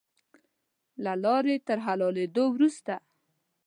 له 1.03 1.13
لارې 1.23 1.55
تر 1.67 1.77
حلالېدلو 1.85 2.43
وروسته. 2.49 2.93